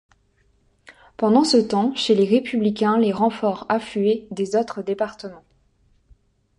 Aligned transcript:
Pendant 1.15 1.43
ce 1.43 1.57
temps 1.57 1.93
chez 1.93 2.15
les 2.15 2.25
républicains 2.27 2.97
les 2.97 3.11
renforts 3.11 3.67
affluaient 3.69 4.25
des 4.31 4.55
autres 4.55 4.81
départements. 4.81 5.43